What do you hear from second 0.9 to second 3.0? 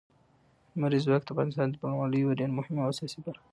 ځواک د افغانستان د بڼوالۍ یوه ډېره مهمه او